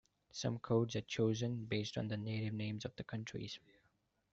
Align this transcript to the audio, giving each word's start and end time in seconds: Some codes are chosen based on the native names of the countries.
Some 0.31 0.57
codes 0.57 0.95
are 0.95 1.01
chosen 1.01 1.65
based 1.65 1.95
on 1.95 2.07
the 2.07 2.17
native 2.17 2.55
names 2.55 2.85
of 2.85 2.95
the 2.95 3.03
countries. 3.03 3.59